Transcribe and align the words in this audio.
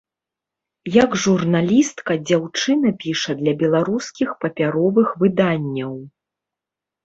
Як 1.03 1.11
журналістка 1.25 2.17
дзяўчына 2.27 2.93
піша 3.05 3.31
для 3.43 3.53
беларускіх 3.61 4.29
папяровых 4.43 5.07
выданняў. 5.23 5.93